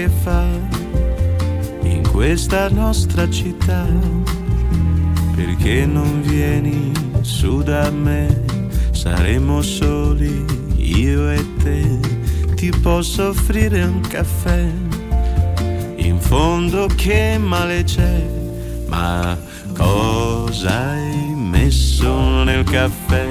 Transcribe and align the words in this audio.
che 0.00 0.08
fa 0.08 0.46
in 1.82 2.02
questa 2.10 2.70
nostra 2.70 3.28
città, 3.28 3.84
perché 5.34 5.84
non 5.84 6.22
vieni 6.22 6.90
su 7.20 7.62
da 7.62 7.90
me, 7.90 8.44
saremo 8.92 9.60
soli 9.60 10.42
io 10.76 11.30
e 11.30 11.44
te, 11.62 12.00
ti 12.54 12.70
posso 12.80 13.28
offrire 13.28 13.82
un 13.82 14.00
caffè, 14.00 14.70
in 15.96 16.18
fondo 16.18 16.86
che 16.96 17.36
male 17.36 17.84
c'è, 17.84 18.26
ma 18.86 19.36
cosa 19.76 20.92
hai 20.92 21.34
messo 21.34 22.42
nel 22.44 22.64
caffè 22.64 23.28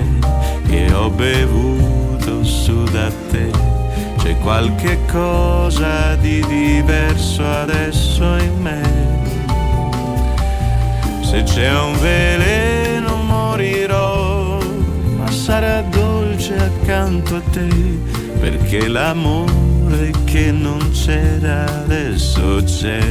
che 0.67 0.93
ho 0.93 1.09
bevuto 1.09 2.43
su 2.43 2.83
da 2.83 3.11
te? 3.31 3.68
C'è 4.29 4.37
qualche 4.37 4.99
cosa 5.11 6.13
di 6.17 6.39
diverso 6.45 7.43
adesso 7.43 8.23
in 8.37 8.61
me. 8.61 8.81
Se 11.23 11.41
c'è 11.41 11.75
un 11.75 11.97
veleno 11.97 13.23
morirò, 13.23 14.59
ma 15.17 15.31
sarà 15.31 15.81
dolce 15.81 16.55
accanto 16.57 17.37
a 17.37 17.41
te, 17.51 17.69
perché 18.39 18.87
l'amore 18.87 20.11
che 20.25 20.51
non 20.51 20.91
c'era 20.91 21.65
adesso 21.65 22.61
c'è. 22.65 23.01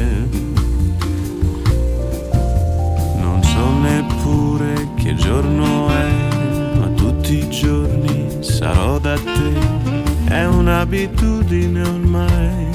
Non 3.17 3.43
so 3.43 3.71
neppure 3.81 4.91
che 4.95 5.17
giorno 5.17 5.89
è, 5.89 6.79
ma 6.79 6.87
tutti 6.95 7.39
i 7.39 7.49
giorni 7.49 8.37
sarò 8.39 9.01
da 9.01 9.15
te. 9.15 9.78
È 10.29 10.45
un'abitudine 10.45 11.81
ormai 11.81 12.67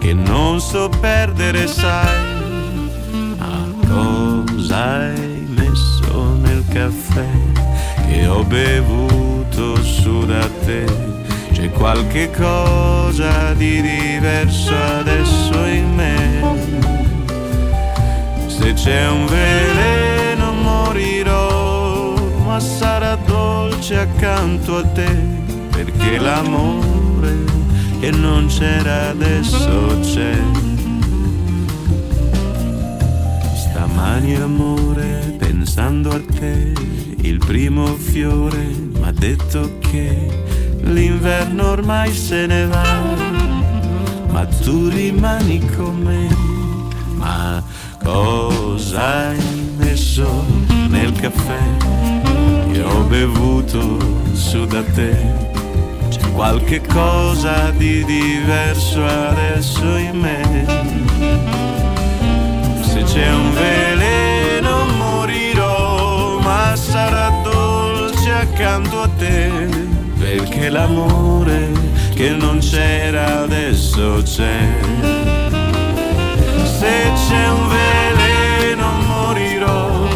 che 0.00 0.14
non 0.14 0.58
so 0.60 0.88
perdere, 0.88 1.66
sai. 1.66 2.36
Ma 3.36 3.70
cosa 3.86 4.96
hai 4.96 5.46
messo 5.46 6.36
nel 6.40 6.64
caffè 6.72 7.28
che 8.08 8.26
ho 8.26 8.42
bevuto 8.44 9.76
su 9.82 10.24
da 10.24 10.48
te? 10.64 10.86
C'è 11.52 11.70
qualche 11.70 12.30
cosa 12.30 13.52
di 13.52 13.82
diverso 13.82 14.74
adesso 14.74 15.64
in 15.66 15.94
me. 15.94 17.26
Se 18.46 18.72
c'è 18.72 19.06
un 19.06 19.26
veleno 19.26 20.52
morirò, 20.52 22.14
ma 22.46 22.58
sarà 22.58 23.16
dolce 23.16 23.98
accanto 23.98 24.76
a 24.78 24.84
te, 24.86 25.37
perché 25.84 26.18
l'amore 26.18 27.36
che 28.00 28.10
non 28.10 28.46
c'era 28.48 29.10
adesso 29.10 30.00
c'è. 30.00 30.36
Stamani 33.54 34.34
amore, 34.34 35.36
pensando 35.38 36.10
a 36.10 36.20
te, 36.34 36.72
il 37.20 37.38
primo 37.38 37.86
fiore 37.94 38.74
m'ha 38.98 39.12
detto 39.12 39.78
che 39.78 40.42
l'inverno 40.80 41.70
ormai 41.70 42.12
se 42.12 42.46
ne 42.46 42.66
va, 42.66 43.00
ma 44.30 44.46
tu 44.46 44.88
rimani 44.88 45.64
con 45.76 45.96
me. 45.96 46.26
Ma 47.14 47.62
cosa 48.02 49.28
hai 49.28 49.74
messo 49.76 50.44
nel 50.88 51.12
caffè 51.12 51.60
che 52.72 52.82
ho 52.82 53.02
bevuto 53.04 53.98
su 54.32 54.64
da 54.66 54.82
te? 54.82 55.57
Qualche 56.32 56.80
cosa 56.80 57.70
di 57.70 58.04
diverso 58.04 59.04
adesso 59.04 59.96
in 59.96 60.18
me. 60.18 60.66
Se 62.80 63.02
c'è 63.02 63.32
un 63.32 63.52
veleno 63.52 64.86
morirò, 64.96 66.38
ma 66.38 66.74
sarà 66.76 67.30
dolce 67.42 68.30
accanto 68.30 69.02
a 69.02 69.08
te, 69.18 69.50
perché 70.18 70.68
l'amore 70.70 71.70
che 72.14 72.30
non 72.30 72.58
c'era 72.58 73.42
adesso 73.42 74.22
c'è. 74.22 74.68
Se 76.78 77.12
c'è 77.14 77.48
un 77.48 77.68
veleno 77.68 78.90
morirò, 79.06 80.08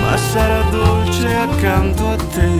ma 0.00 0.16
sarà 0.16 0.62
dolce 0.70 1.34
accanto 1.34 2.08
a 2.08 2.16
te, 2.16 2.50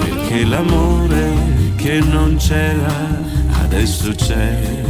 perché 0.00 0.44
l'amore 0.44 1.62
che 1.84 2.00
non 2.00 2.36
c'era 2.36 3.20
adesso 3.60 4.10
c'è. 4.14 4.83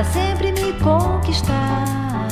Para 0.00 0.04
sempre 0.12 0.50
me 0.52 0.72
conquistar, 0.80 2.26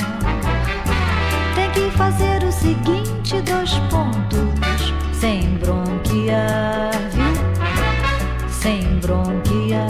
tem 1.54 1.70
que 1.72 1.90
fazer 1.98 2.42
o 2.42 2.50
seguinte: 2.50 3.42
dois 3.42 3.74
pontos, 3.90 4.94
sem 5.12 5.42
bronquear, 5.58 6.90
viu? 7.12 8.48
Sem 8.48 8.82
bronquear. 9.00 9.86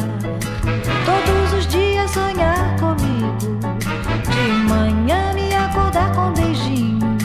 Todos 1.05 1.53
os 1.57 1.69
dias 1.69 2.11
sonhar 2.11 2.77
comigo, 2.81 3.61
de 4.29 4.69
manhã 4.69 5.33
me 5.35 5.55
acordar 5.55 6.13
com 6.17 6.33
beijinhos, 6.33 7.23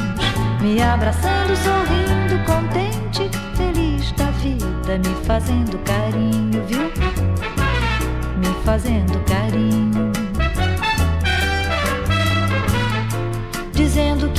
me 0.61 0.83
abraçando, 0.83 1.55
sorrindo, 1.57 2.37
contente, 2.45 3.27
feliz 3.55 4.11
da 4.11 4.29
vida, 4.31 4.99
me 4.99 5.15
fazendo 5.25 5.79
carinho, 5.79 6.63
viu? 6.67 6.91
Me 8.37 8.63
fazendo 8.63 9.19
carinho. 9.25 10.12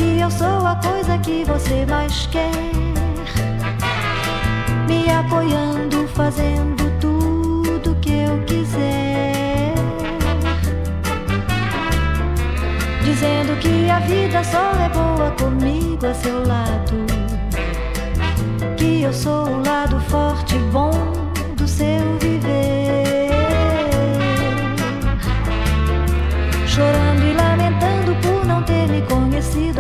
Que 0.05 0.21
eu 0.21 0.31
sou 0.31 0.67
a 0.67 0.77
coisa 0.77 1.17
que 1.19 1.45
você 1.45 1.87
mais 1.87 2.27
quer. 2.27 2.53
Me 4.87 5.11
apoiando, 5.11 6.07
fazendo 6.09 6.85
tudo 7.01 7.97
que 8.03 8.13
eu 8.29 8.37
quiser. 8.45 9.75
Dizendo 13.03 13.59
que 13.61 13.91
a 13.91 14.01
vida 14.01 14.45
só 14.45 14.73
é 14.87 14.89
boa 14.91 15.31
comigo 15.39 16.07
a 16.07 16.13
seu 16.13 16.47
lado. 16.47 17.07
Que 18.77 19.03
eu 19.03 19.13
sou 19.13 19.49
o 19.49 19.63
lado 19.65 19.99
forte 20.01 20.57
e 20.57 20.59
bom 20.71 21.14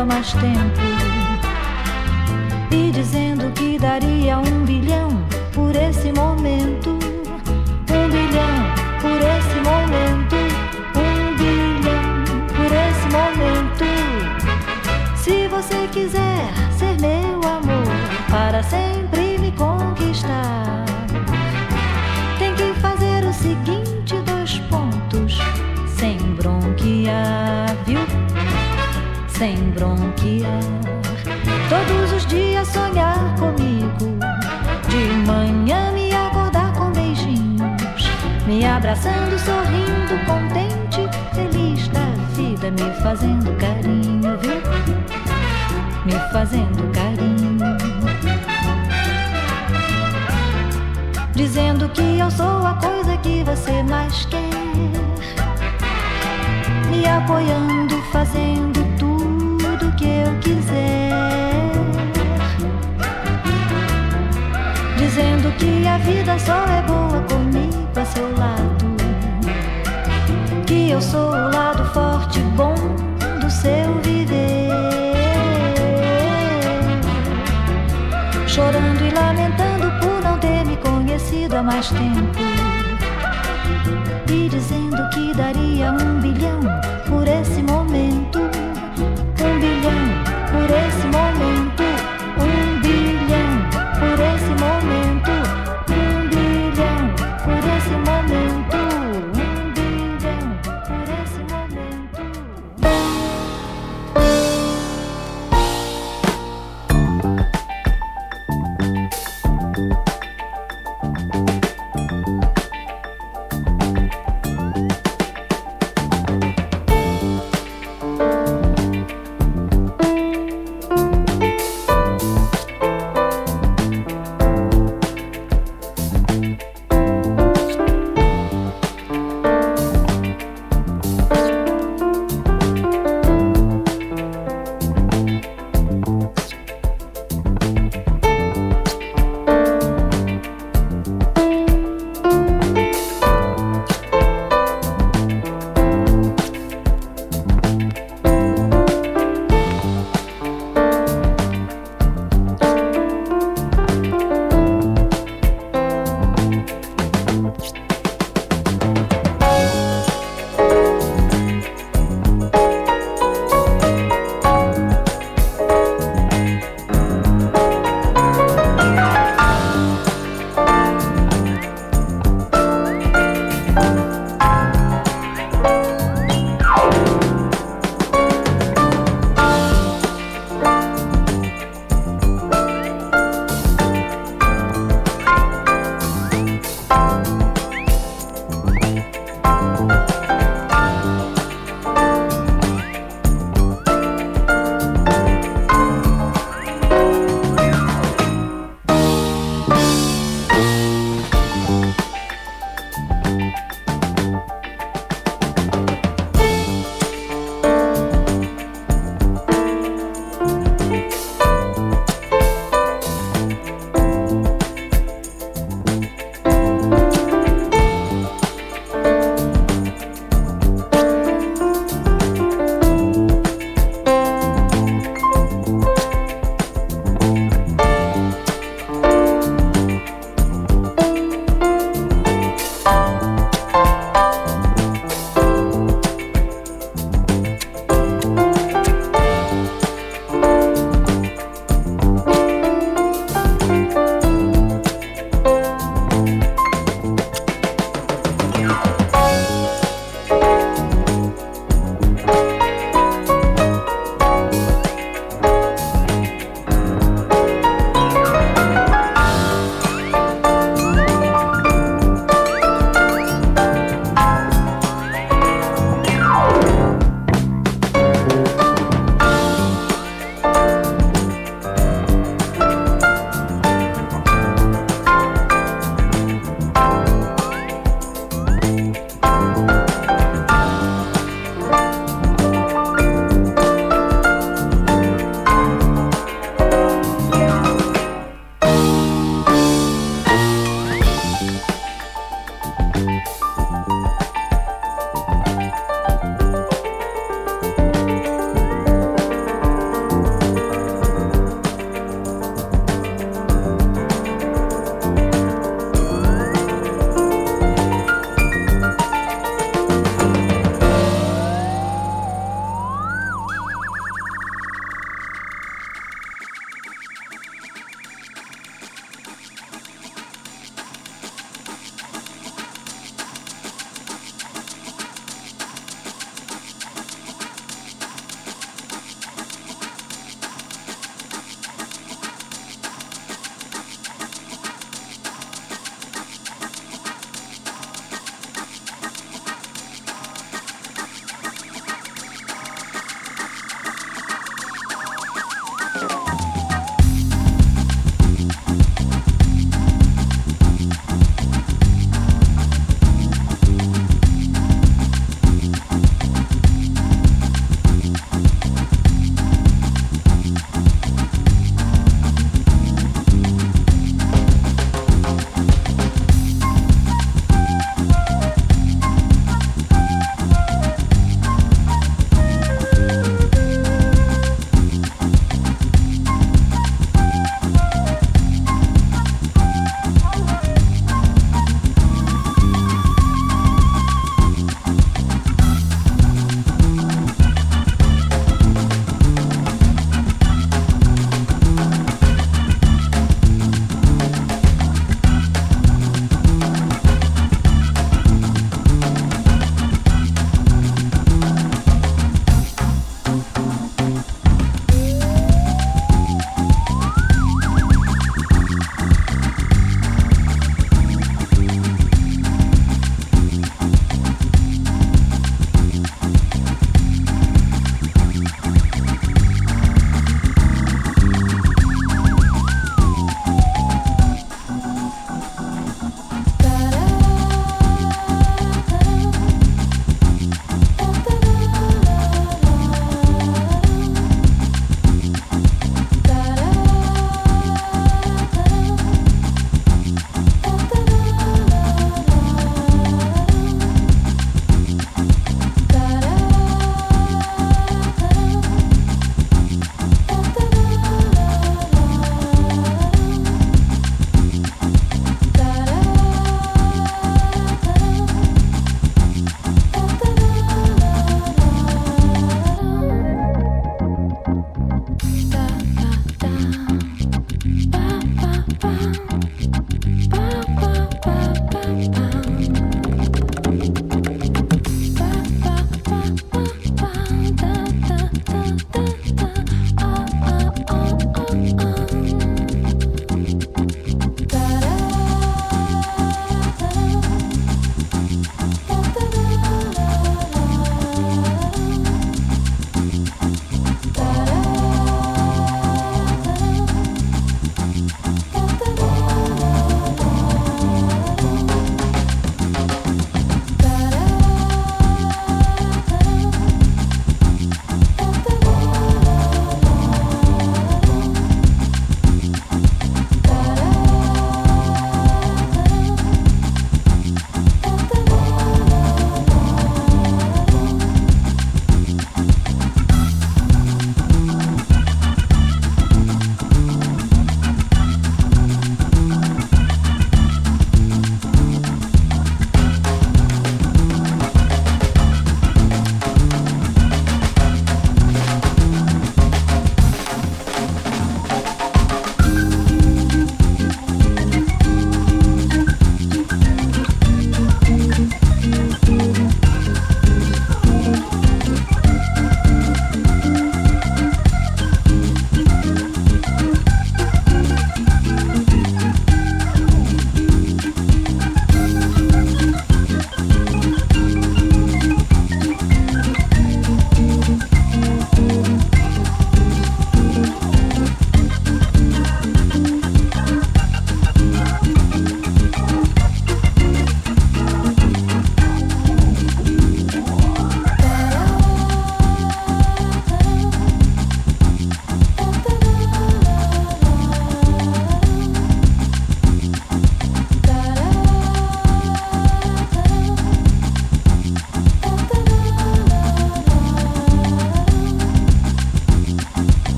há 0.00 0.04
mais 0.04 0.32
tempo. 0.32 0.80
E 2.70 2.90
dizendo 2.90 3.50
que 3.52 3.78
daria 3.78 4.38
um 4.38 4.64
bilhão 4.64 5.08
por 5.52 5.74
esse 5.76 6.12
momento. 6.12 6.90
Um 7.90 8.08
bilhão 8.08 8.54
por 9.00 9.18
esse 9.20 9.58
momento. 9.68 10.36
Um 10.96 11.36
bilhão 11.36 12.24
por 12.56 12.72
esse 12.72 13.06
momento. 13.16 13.84
Se 15.16 15.48
você 15.48 15.88
quiser 15.92 16.52
ser 16.78 16.98
meu 17.00 17.39
Sem 29.40 29.56
bronquear. 29.70 30.60
Todos 31.70 32.12
os 32.12 32.26
dias 32.26 32.68
sonhar 32.68 33.34
comigo, 33.38 34.18
de 34.86 35.26
manhã 35.26 35.90
me 35.92 36.14
acordar 36.14 36.70
com 36.74 36.90
beijinhos, 36.92 38.10
me 38.46 38.66
abraçando, 38.66 39.38
sorrindo, 39.38 40.22
contente, 40.26 41.08
feliz 41.32 41.88
da 41.88 42.04
vida, 42.34 42.70
me 42.70 42.92
fazendo 43.02 43.56
carinho, 43.56 44.36
viu? 44.42 44.60
Me 46.04 46.12
fazendo 46.30 46.92
carinho. 46.92 47.78
Dizendo 51.34 51.88
que 51.88 52.18
eu 52.18 52.30
sou 52.30 52.66
a 52.66 52.74
coisa 52.74 53.16
que 53.16 53.42
você 53.42 53.82
mais 53.84 54.26
quer. 54.26 54.50
Me 56.90 57.06
apoiando, 57.06 57.96
fazendo 58.12 58.79
quiser. 60.40 61.10
Dizendo 64.96 65.52
que 65.58 65.86
a 65.86 65.98
vida 65.98 66.38
só 66.38 66.64
é 66.64 66.82
boa 66.82 67.22
comigo 67.28 67.88
a 67.96 68.04
seu 68.04 68.30
lado. 68.36 68.86
Que 70.66 70.90
eu 70.90 71.00
sou 71.00 71.30
o 71.30 71.50
lado 71.50 71.84
forte 71.92 72.40
bom 72.56 72.74
do 73.40 73.50
seu 73.50 73.94
viver. 74.02 74.68
Chorando 78.46 79.04
e 79.04 79.10
lamentando 79.10 79.90
por 80.00 80.22
não 80.22 80.38
ter 80.38 80.64
me 80.64 80.76
conhecido 80.76 81.56
há 81.56 81.62
mais 81.62 81.88
tempo. 81.88 82.38
E 84.28 84.48
dizendo 84.48 85.08
que 85.10 85.34
daria 85.34 85.92
um 85.92 86.20
bilhão 86.20 86.60
por 87.08 87.26
esse 87.26 87.62
momento. 87.62 88.40
morning. 91.12 91.59